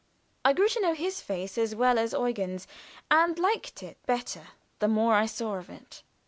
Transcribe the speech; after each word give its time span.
I 0.43 0.53
grew 0.53 0.67
to 0.69 0.81
know 0.81 0.95
his 0.95 1.21
face 1.21 1.59
as 1.59 1.75
well 1.75 1.99
as 1.99 2.13
Eugen's, 2.13 2.65
and 3.11 3.35
to 3.35 3.41
like 3.43 3.83
it 3.83 3.99
better 4.07 4.47
the 4.79 4.87
more 4.87 5.13
I 5.13 5.27
saw 5.27 5.57
of 5.57 5.69
it. 5.69 6.01